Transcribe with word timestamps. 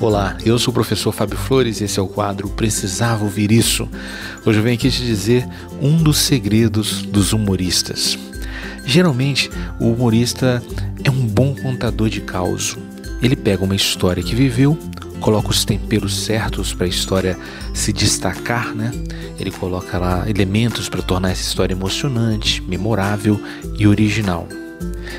Olá, 0.00 0.36
eu 0.46 0.56
sou 0.60 0.70
o 0.70 0.74
professor 0.74 1.10
Fábio 1.10 1.36
Flores 1.36 1.80
e 1.80 1.84
esse 1.84 1.98
é 1.98 2.02
o 2.02 2.06
quadro 2.06 2.48
Precisava 2.48 3.24
Ouvir 3.24 3.50
Isso. 3.50 3.88
Hoje 4.46 4.60
eu 4.60 4.62
venho 4.62 4.76
aqui 4.76 4.88
te 4.92 5.04
dizer 5.04 5.44
um 5.82 5.96
dos 5.96 6.18
segredos 6.18 7.02
dos 7.02 7.32
humoristas. 7.32 8.16
Geralmente, 8.86 9.50
o 9.80 9.90
humorista 9.90 10.62
é 11.02 11.10
um 11.10 11.26
bom 11.26 11.52
contador 11.52 12.08
de 12.08 12.20
caos. 12.20 12.76
Ele 13.20 13.34
pega 13.34 13.64
uma 13.64 13.74
história 13.74 14.22
que 14.22 14.36
viveu, 14.36 14.78
coloca 15.20 15.50
os 15.50 15.64
temperos 15.64 16.16
certos 16.16 16.72
para 16.72 16.86
a 16.86 16.88
história 16.88 17.36
se 17.74 17.92
destacar, 17.92 18.72
né? 18.76 18.92
Ele 19.36 19.50
coloca 19.50 19.98
lá 19.98 20.30
elementos 20.30 20.88
para 20.88 21.02
tornar 21.02 21.32
essa 21.32 21.42
história 21.42 21.74
emocionante, 21.74 22.62
memorável 22.62 23.40
e 23.76 23.84
original. 23.84 24.46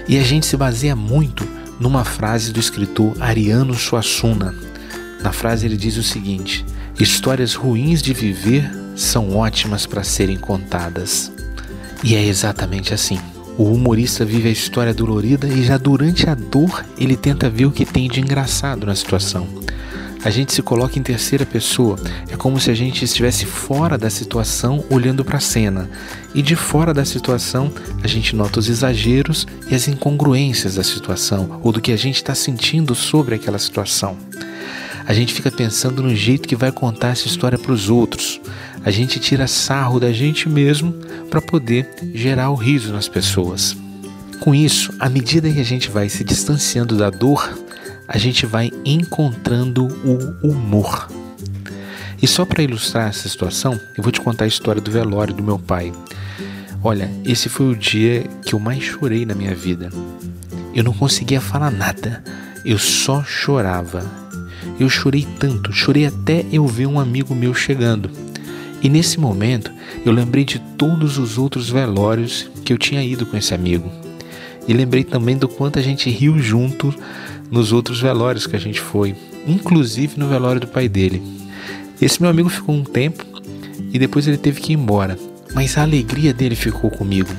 E 0.08 0.18
a 0.18 0.24
gente 0.24 0.46
se 0.46 0.56
baseia 0.56 0.96
muito 0.96 1.46
numa 1.82 2.06
frase 2.06 2.54
do 2.54 2.62
escritor 2.62 3.14
Ariano 3.20 3.74
Suassuna, 3.74 4.54
na 5.22 5.32
frase 5.32 5.66
ele 5.66 5.78
diz 5.78 5.98
o 5.98 6.04
seguinte: 6.04 6.66
Histórias 7.00 7.54
ruins 7.54 8.02
de 8.02 8.14
viver 8.14 8.70
são 8.96 9.36
ótimas 9.36 9.86
para 9.86 10.04
serem 10.04 10.38
contadas. 10.38 11.32
E 12.04 12.16
é 12.16 12.26
exatamente 12.26 12.94
assim. 12.94 13.20
O 13.58 13.64
humorista 13.64 14.24
vive 14.24 14.48
a 14.48 14.52
história 14.52 14.94
dolorida 14.94 15.48
e 15.48 15.64
já 15.64 15.78
durante 15.78 16.30
a 16.30 16.36
dor 16.36 16.86
ele 16.98 17.18
tenta 17.18 17.50
ver 17.50 17.66
o 17.66 17.72
que 17.72 17.86
tem 17.86 18.10
de 18.10 18.22
engraçado 18.22 18.86
na 18.86 18.96
situação. 18.96 19.48
A 20.24 20.30
gente 20.30 20.54
se 20.54 20.62
coloca 20.62 21.00
em 21.00 21.02
terceira 21.02 21.46
pessoa, 21.46 21.98
é 22.30 22.36
como 22.36 22.60
se 22.60 22.70
a 22.70 22.74
gente 22.74 23.06
estivesse 23.06 23.46
fora 23.46 23.98
da 23.98 24.10
situação 24.10 24.84
olhando 24.90 25.24
para 25.24 25.38
a 25.38 25.42
cena. 25.42 25.90
E 26.36 26.42
de 26.42 26.58
fora 26.58 26.94
da 26.94 27.06
situação, 27.06 27.72
a 28.04 28.08
gente 28.08 28.36
nota 28.36 28.60
os 28.60 28.68
exageros 28.68 29.48
e 29.70 29.76
as 29.76 29.88
incongruências 29.88 30.76
da 30.76 30.84
situação 30.84 31.62
ou 31.64 31.72
do 31.72 31.80
que 31.80 31.94
a 31.94 31.98
gente 31.98 32.18
está 32.18 32.36
sentindo 32.36 32.94
sobre 32.94 33.36
aquela 33.36 33.58
situação. 33.58 34.18
A 35.10 35.14
gente 35.14 35.34
fica 35.34 35.50
pensando 35.50 36.04
no 36.04 36.16
jeito 36.16 36.48
que 36.48 36.56
vai 36.56 36.72
contar 36.72 37.08
essa 37.08 37.26
história 37.26 37.58
para 37.58 37.72
os 37.72 37.90
outros. 37.90 38.40
A 38.86 38.92
gente 38.92 39.20
tira 39.20 39.48
sarro 39.48 40.00
da 40.00 40.12
gente 40.12 40.48
mesmo 40.48 40.94
para 41.32 41.42
poder 41.42 41.90
gerar 42.14 42.52
o 42.52 42.56
riso 42.56 42.94
nas 42.94 43.08
pessoas. 43.08 43.76
Com 44.40 44.54
isso, 44.54 44.94
à 45.00 45.10
medida 45.10 45.52
que 45.52 45.60
a 45.60 45.66
gente 45.66 45.90
vai 45.90 46.10
se 46.10 46.24
distanciando 46.24 46.96
da 46.96 47.10
dor, 47.10 47.58
a 48.08 48.20
gente 48.20 48.46
vai 48.46 48.70
encontrando 48.86 49.88
o 49.88 50.48
humor. 50.48 51.10
E 52.22 52.28
só 52.28 52.46
para 52.46 52.62
ilustrar 52.62 53.10
essa 53.10 53.28
situação, 53.28 53.82
eu 53.98 54.04
vou 54.04 54.12
te 54.12 54.22
contar 54.22 54.46
a 54.46 54.48
história 54.48 54.80
do 54.80 54.92
velório 54.92 55.34
do 55.34 55.42
meu 55.42 55.58
pai. 55.58 55.92
Olha, 56.84 57.10
esse 57.26 57.50
foi 57.50 57.66
o 57.66 57.76
dia 57.76 58.28
que 58.46 58.54
eu 58.54 58.60
mais 58.60 58.84
chorei 58.84 59.26
na 59.26 59.34
minha 59.34 59.56
vida. 59.56 59.90
Eu 60.76 60.84
não 60.84 60.94
conseguia 60.94 61.42
falar 61.42 61.72
nada, 61.72 62.24
eu 62.64 62.78
só 62.78 63.24
chorava. 63.24 64.29
Eu 64.80 64.90
chorei 64.90 65.28
tanto, 65.38 65.74
chorei 65.74 66.06
até 66.06 66.46
eu 66.54 66.66
ver 66.66 66.86
um 66.86 67.00
amigo 67.00 67.36
meu 67.36 67.54
chegando. 67.54 68.10
E 68.82 68.88
nesse 68.88 69.20
momento 69.20 69.72
eu 70.06 70.14
lembrei 70.14 70.46
de 70.46 70.58
todos 70.78 71.18
os 71.18 71.38
outros 71.38 71.70
velórios 71.70 72.50
que 72.64 72.72
eu 72.72 72.78
tinha 72.78 73.04
ido 73.04 73.26
com 73.26 73.36
esse 73.36 73.54
amigo. 73.54 73.92
E 74.66 74.74
lembrei 74.74 75.04
também 75.04 75.38
do 75.38 75.50
quanto 75.50 75.80
a 75.80 75.82
gente 75.82 76.10
riu 76.10 76.40
junto 76.40 76.94
nos 77.52 77.74
outros 77.74 78.00
velórios 78.00 78.48
que 78.48 78.56
a 78.56 78.60
gente 78.60 78.80
foi, 78.80 79.16
inclusive 79.46 80.18
no 80.18 80.30
velório 80.30 80.62
do 80.62 80.68
pai 80.68 80.88
dele. 80.88 81.22
Esse 82.02 82.22
meu 82.22 82.30
amigo 82.30 82.48
ficou 82.48 82.74
um 82.74 82.84
tempo 82.84 83.26
e 83.92 84.00
depois 84.00 84.28
ele 84.28 84.38
teve 84.38 84.62
que 84.62 84.72
ir 84.72 84.78
embora, 84.78 85.20
mas 85.54 85.78
a 85.78 85.82
alegria 85.82 86.34
dele 86.34 86.56
ficou 86.56 86.90
comigo. 86.90 87.30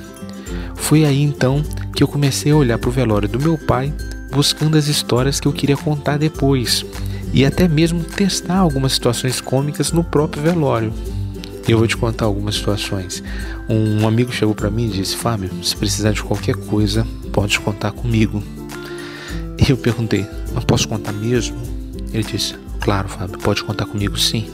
Foi 0.75 1.07
aí 1.07 1.23
então 1.23 1.63
que 1.95 2.03
eu 2.03 2.09
comecei 2.09 2.53
a 2.53 2.57
olhar 2.57 2.77
para 2.77 2.91
o 2.91 2.93
velório 2.93 3.29
do 3.29 3.41
meu 3.41 3.57
pai, 3.57 3.95
buscando 4.31 4.77
as 4.77 4.89
histórias 4.89 5.41
que 5.41 5.49
eu 5.49 5.53
queria 5.53 5.77
contar 5.77 6.19
depois 6.19 6.85
e 7.33 7.45
até 7.45 7.69
mesmo 7.69 8.03
testar 8.03 8.57
algumas 8.57 8.93
situações 8.93 9.41
cômicas 9.41 9.93
no 9.93 10.03
próprio 10.03 10.43
velório. 10.43 10.93
Eu 11.69 11.79
vou 11.79 11.87
te 11.87 11.97
contar 11.97 12.25
algumas 12.25 12.57
situações. 12.57 13.23
Um 13.69 14.07
amigo 14.07 14.33
chegou 14.33 14.55
para 14.55 14.71
mim 14.71 14.87
e 14.87 14.91
disse: 14.91 15.17
Fábio, 15.17 15.51
se 15.63 15.77
precisar 15.77 16.13
de 16.13 16.23
qualquer 16.23 16.57
coisa, 16.57 17.07
pode 17.33 17.61
contar 17.61 17.93
comigo. 17.93 18.43
E 19.57 19.71
eu 19.71 19.77
perguntei: 19.77 20.27
Mas 20.53 20.65
posso 20.65 20.89
contar 20.89 21.13
mesmo? 21.13 21.57
Ele 22.13 22.25
disse: 22.25 22.55
Claro, 22.81 23.09
Fábio, 23.09 23.39
pode 23.39 23.63
contar 23.63 23.87
comigo 23.87 24.19
sim. 24.19 24.51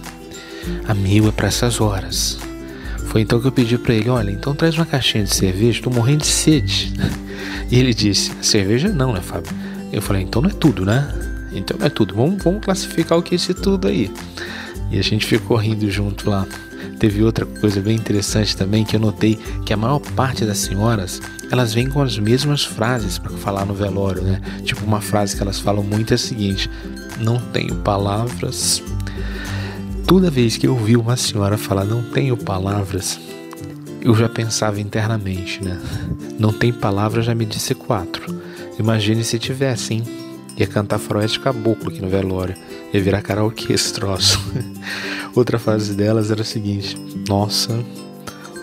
Amigo 0.87 1.29
é 1.29 1.33
para 1.33 1.47
essas 1.47 1.81
horas. 1.81 2.39
Foi 3.07 3.23
então 3.23 3.41
que 3.41 3.47
eu 3.47 3.53
pedi 3.53 3.79
para 3.79 3.95
ele: 3.95 4.11
Olha, 4.11 4.31
então 4.31 4.55
traz 4.55 4.75
uma 4.77 4.85
caixinha 4.85 5.25
de 5.25 5.35
cerveja, 5.35 5.79
estou 5.79 5.93
morrendo 5.93 6.21
de 6.21 6.27
sede. 6.27 6.93
E 7.69 7.81
ele 7.81 7.93
disse: 7.93 8.33
Cerveja 8.43 8.89
não, 8.89 9.13
né, 9.13 9.21
Fábio? 9.21 9.51
Eu 9.93 10.01
falei: 10.01 10.23
Então 10.23 10.41
não 10.41 10.51
é 10.51 10.53
tudo, 10.53 10.85
né? 10.85 11.36
Então 11.59 11.77
é 11.85 11.89
tudo. 11.89 12.15
Vamos, 12.15 12.43
vamos 12.43 12.65
classificar 12.65 13.19
o 13.19 13.23
que 13.23 13.35
é 13.35 13.37
esse 13.37 13.55
tudo 13.55 13.89
aí. 13.89 14.11
E 14.91 14.99
a 14.99 15.03
gente 15.03 15.27
ficou 15.27 15.57
rindo 15.57 15.91
junto 15.91 16.31
lá. 16.31 16.47
Teve 16.99 17.23
outra 17.23 17.45
coisa 17.45 17.81
bem 17.81 17.97
interessante 17.97 18.57
também 18.57 18.85
que 18.85 18.97
eu 18.97 19.01
notei 19.01 19.39
que 19.65 19.73
a 19.73 19.77
maior 19.77 19.99
parte 19.99 20.45
das 20.45 20.59
senhoras 20.59 21.21
elas 21.51 21.75
vêm 21.75 21.89
com 21.89 22.03
as 22.03 22.19
mesmas 22.19 22.65
frases 22.65 23.19
para 23.19 23.31
falar 23.33 23.65
no 23.65 23.75
velório, 23.75 24.23
né? 24.23 24.41
Tipo 24.65 24.85
uma 24.85 25.01
frase 25.01 25.37
que 25.37 25.43
elas 25.43 25.61
falam 25.61 25.83
muito 25.83 26.13
é 26.13 26.15
a 26.15 26.19
seguinte: 26.19 26.71
não 27.21 27.39
tenho 27.39 27.75
palavras. 27.77 28.83
Toda 30.07 30.31
vez 30.31 30.57
que 30.57 30.67
eu 30.67 30.73
ouvi 30.73 30.97
uma 30.97 31.17
senhora 31.17 31.59
falar 31.59 31.85
não 31.85 32.03
tenho 32.03 32.37
palavras, 32.37 33.19
eu 34.01 34.15
já 34.15 34.29
pensava 34.29 34.81
internamente, 34.81 35.63
né? 35.63 35.81
Não 36.39 36.53
tem 36.53 36.73
palavras 36.73 37.25
já 37.25 37.35
me 37.35 37.45
disse 37.45 37.75
quatro. 37.75 38.35
Imagine 38.79 39.25
se 39.25 39.39
tivesse, 39.39 39.95
hein? 39.95 40.26
Ia 40.57 40.67
cantar 40.67 40.99
faroeste 40.99 41.41
caboclo 41.41 41.91
aqui 41.91 42.01
no 42.01 42.09
velório. 42.09 42.57
Ia 42.93 43.01
virar 43.01 43.23
karaokê 43.23 43.73
esse 43.73 43.93
troço. 43.93 44.41
Outra 45.35 45.59
frase 45.59 45.95
delas 45.95 46.31
era 46.31 46.43
a 46.43 46.45
seguinte: 46.45 46.97
Nossa, 47.29 47.79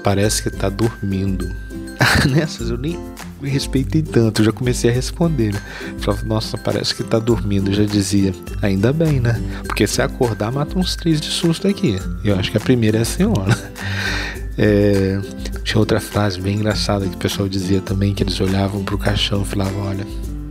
parece 0.04 0.44
que 0.44 0.50
tá 0.50 0.70
dormindo. 0.70 1.50
Nessas 2.30 2.70
eu 2.70 2.78
nem 2.78 2.98
respeitei 3.42 4.02
tanto, 4.02 4.44
já 4.44 4.52
comecei 4.52 4.90
a 4.90 4.94
responder. 4.94 5.54
Né? 5.54 5.62
Falava, 6.00 6.26
nossa, 6.26 6.58
parece 6.58 6.96
que 6.96 7.04
tá 7.04 7.20
dormindo. 7.20 7.70
Eu 7.70 7.76
já 7.76 7.84
dizia, 7.84 8.34
ainda 8.62 8.94
bem, 8.94 9.20
né? 9.20 9.42
Porque 9.66 9.86
se 9.86 10.02
acordar, 10.02 10.52
mata 10.52 10.78
uns 10.78 10.96
três 10.96 11.20
de 11.20 11.28
susto 11.28 11.68
aqui. 11.68 12.00
Eu 12.24 12.38
acho 12.38 12.52
que 12.52 12.58
a 12.58 12.62
primeira 12.62 13.00
é 13.00 13.02
a 13.02 13.06
senhora. 13.06 13.58
É, 14.56 15.20
tinha 15.64 15.80
outra 15.80 16.00
frase 16.00 16.40
bem 16.40 16.58
engraçada 16.58 17.08
que 17.08 17.16
o 17.16 17.18
pessoal 17.18 17.50
dizia 17.50 17.82
também, 17.82 18.14
que 18.14 18.22
eles 18.22 18.40
olhavam 18.40 18.84
pro 18.84 19.00
caixão 19.00 19.42
e 19.42 19.46
falavam, 19.46 19.82
olha, 19.82 20.06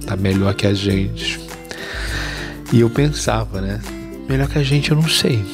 tá 0.06 0.16
melhor 0.16 0.54
que 0.54 0.66
a 0.66 0.74
gente. 0.74 1.40
E 2.72 2.80
eu 2.80 2.90
pensava, 2.90 3.60
né? 3.60 3.80
Melhor 4.28 4.48
que 4.48 4.58
a 4.58 4.62
gente 4.62 4.90
eu 4.90 4.96
não 4.96 5.08
sei, 5.08 5.44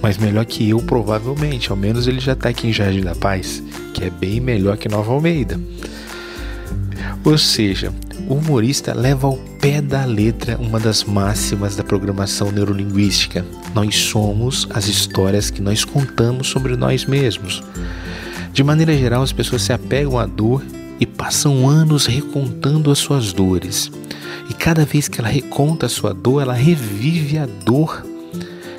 mas 0.00 0.16
melhor 0.18 0.44
que 0.44 0.68
eu 0.68 0.78
provavelmente. 0.78 1.70
Ao 1.70 1.76
menos 1.76 2.06
ele 2.06 2.20
já 2.20 2.34
tá 2.34 2.48
aqui 2.48 2.68
em 2.68 2.72
Jardim 2.72 3.02
da 3.02 3.14
Paz, 3.14 3.62
que 3.92 4.04
é 4.04 4.10
bem 4.10 4.40
melhor 4.40 4.76
que 4.76 4.88
Nova 4.88 5.12
Almeida. 5.12 5.60
Ou 7.24 7.36
seja, 7.38 7.92
o 8.28 8.34
humorista 8.34 8.94
leva 8.94 9.26
ao 9.26 9.36
pé 9.60 9.80
da 9.80 10.04
letra 10.04 10.56
uma 10.56 10.80
das 10.80 11.04
máximas 11.04 11.76
da 11.76 11.84
programação 11.84 12.50
neurolinguística. 12.50 13.44
Nós 13.74 13.94
somos 13.94 14.66
as 14.70 14.88
histórias 14.88 15.50
que 15.50 15.60
nós 15.60 15.84
contamos 15.84 16.48
sobre 16.48 16.76
nós 16.76 17.04
mesmos. 17.04 17.62
De 18.52 18.64
maneira 18.64 18.96
geral, 18.96 19.22
as 19.22 19.32
pessoas 19.32 19.62
se 19.62 19.72
apegam 19.72 20.18
à 20.18 20.26
dor 20.26 20.62
e 21.02 21.06
passam 21.06 21.68
anos 21.68 22.06
recontando 22.06 22.88
as 22.88 22.98
suas 23.00 23.32
dores. 23.32 23.90
E 24.48 24.54
cada 24.54 24.84
vez 24.84 25.08
que 25.08 25.20
ela 25.20 25.28
reconta 25.28 25.86
a 25.86 25.88
sua 25.88 26.14
dor, 26.14 26.42
ela 26.42 26.52
revive 26.52 27.38
a 27.38 27.46
dor 27.64 28.06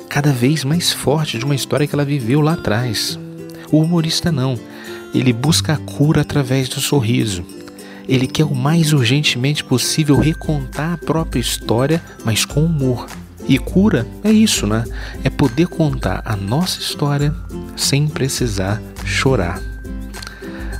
cada 0.08 0.32
vez 0.32 0.64
mais 0.64 0.90
forte 0.90 1.38
de 1.38 1.44
uma 1.44 1.54
história 1.54 1.86
que 1.86 1.94
ela 1.94 2.02
viveu 2.02 2.40
lá 2.40 2.54
atrás. 2.54 3.18
O 3.70 3.78
humorista 3.78 4.32
não. 4.32 4.58
Ele 5.14 5.34
busca 5.34 5.74
a 5.74 5.76
cura 5.76 6.22
através 6.22 6.66
do 6.66 6.80
sorriso. 6.80 7.44
Ele 8.08 8.26
quer 8.26 8.44
o 8.44 8.54
mais 8.54 8.94
urgentemente 8.94 9.62
possível 9.62 10.18
recontar 10.18 10.94
a 10.94 10.98
própria 10.98 11.40
história, 11.40 12.02
mas 12.24 12.46
com 12.46 12.64
humor. 12.64 13.06
E 13.46 13.58
cura 13.58 14.06
é 14.22 14.32
isso, 14.32 14.66
né? 14.66 14.84
É 15.22 15.28
poder 15.28 15.66
contar 15.66 16.22
a 16.24 16.34
nossa 16.36 16.80
história 16.80 17.34
sem 17.76 18.08
precisar 18.08 18.80
chorar. 19.04 19.73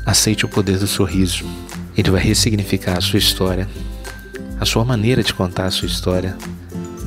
Aceite 0.05 0.45
o 0.45 0.49
poder 0.49 0.79
do 0.79 0.87
sorriso. 0.87 1.45
Ele 1.97 2.11
vai 2.11 2.23
ressignificar 2.23 2.99
a 2.99 3.01
sua 3.01 3.19
história, 3.19 3.69
a 4.61 4.65
sua 4.65 4.85
maneira 4.85 5.23
de 5.23 5.33
contar 5.33 5.67
a 5.67 5.71
sua 5.71 5.87
história 5.87 6.37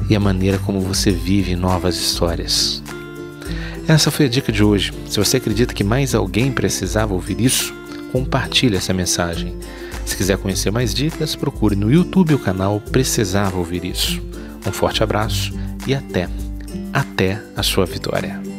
e 0.09 0.15
a 0.15 0.19
maneira 0.19 0.57
como 0.59 0.79
você 0.81 1.11
vive 1.11 1.55
novas 1.55 1.95
histórias. 1.95 2.81
Essa 3.87 4.11
foi 4.11 4.25
a 4.25 4.29
dica 4.29 4.51
de 4.51 4.63
hoje. 4.63 4.93
Se 5.07 5.17
você 5.17 5.37
acredita 5.37 5.73
que 5.73 5.83
mais 5.83 6.13
alguém 6.13 6.51
precisava 6.51 7.13
ouvir 7.13 7.39
isso, 7.39 7.73
compartilhe 8.11 8.75
essa 8.75 8.93
mensagem. 8.93 9.55
Se 10.05 10.15
quiser 10.15 10.37
conhecer 10.37 10.71
mais 10.71 10.93
dicas, 10.93 11.35
procure 11.35 11.75
no 11.75 11.91
YouTube 11.91 12.33
o 12.33 12.39
canal 12.39 12.79
Precisava 12.79 13.57
Ouvir 13.57 13.83
Isso. 13.83 14.21
Um 14.65 14.71
forte 14.71 15.03
abraço 15.03 15.53
e 15.85 15.93
até, 15.93 16.29
até 16.93 17.41
a 17.55 17.61
sua 17.61 17.85
vitória. 17.85 18.56